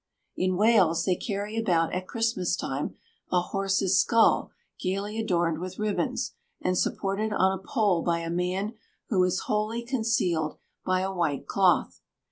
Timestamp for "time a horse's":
2.55-3.99